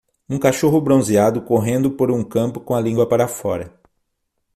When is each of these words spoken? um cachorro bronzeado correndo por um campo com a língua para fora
um 0.27 0.39
cachorro 0.39 0.81
bronzeado 0.81 1.43
correndo 1.43 1.91
por 1.91 2.09
um 2.09 2.23
campo 2.23 2.59
com 2.59 2.73
a 2.73 2.81
língua 2.81 3.07
para 3.07 3.27
fora 3.27 3.79